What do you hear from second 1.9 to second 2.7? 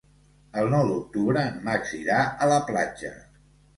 irà a la